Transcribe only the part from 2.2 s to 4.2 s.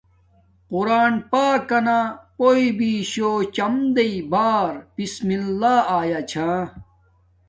پُیݸبِیشُوچمدَݵ